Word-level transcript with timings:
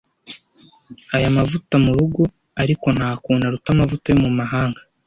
Aya 1.15 1.29
mavuta 1.37 1.73
murugo, 1.85 2.23
ariko 2.61 2.87
ntakuntu 2.97 3.43
aruta 3.45 3.67
amavuta 3.71 4.05
yo 4.11 4.17
mumahanga. 4.23 4.79